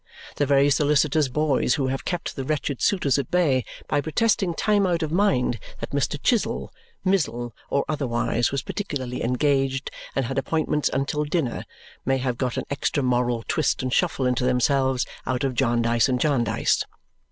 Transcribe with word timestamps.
The 0.37 0.47
very 0.47 0.71
solicitors' 0.71 1.29
boys 1.29 1.75
who 1.75 1.85
have 1.89 2.05
kept 2.05 2.35
the 2.35 2.43
wretched 2.43 2.81
suitors 2.81 3.19
at 3.19 3.29
bay, 3.29 3.63
by 3.87 4.01
protesting 4.01 4.55
time 4.55 4.87
out 4.87 5.03
of 5.03 5.11
mind 5.11 5.59
that 5.79 5.91
Mr. 5.91 6.17
Chizzle, 6.19 6.71
Mizzle, 7.05 7.53
or 7.69 7.85
otherwise 7.87 8.51
was 8.51 8.63
particularly 8.63 9.23
engaged 9.23 9.91
and 10.15 10.25
had 10.25 10.39
appointments 10.39 10.89
until 10.91 11.23
dinner, 11.23 11.65
may 12.03 12.17
have 12.17 12.39
got 12.39 12.57
an 12.57 12.65
extra 12.71 13.03
moral 13.03 13.45
twist 13.47 13.83
and 13.83 13.93
shuffle 13.93 14.25
into 14.25 14.43
themselves 14.43 15.05
out 15.27 15.43
of 15.43 15.53
Jarndyce 15.53 16.09
and 16.09 16.19
Jarndyce. 16.19 16.83